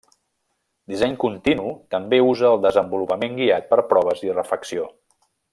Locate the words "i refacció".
4.31-4.93